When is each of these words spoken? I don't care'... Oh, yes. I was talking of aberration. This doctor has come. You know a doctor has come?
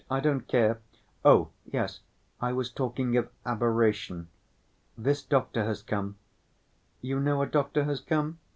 I 0.09 0.19
don't 0.19 0.47
care'... 0.47 0.79
Oh, 1.23 1.49
yes. 1.63 1.99
I 2.41 2.53
was 2.53 2.71
talking 2.71 3.15
of 3.17 3.29
aberration. 3.45 4.29
This 4.97 5.21
doctor 5.21 5.63
has 5.65 5.83
come. 5.83 6.17
You 7.01 7.19
know 7.19 7.43
a 7.43 7.45
doctor 7.45 7.83
has 7.83 8.01
come? 8.01 8.39